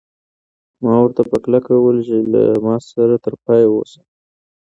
ما 0.83 0.93
ورته 1.01 1.21
په 1.29 1.37
کلکه 1.43 1.71
وویل 1.75 1.99
چې 2.07 2.17
له 2.33 2.41
ما 2.65 2.75
سره 2.91 3.15
تر 3.25 3.33
پایه 3.45 3.67
اوسه. 3.71 4.01